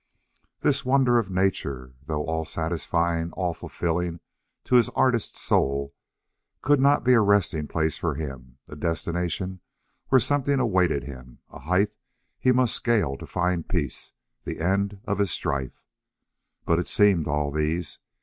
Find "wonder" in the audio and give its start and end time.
0.83-1.19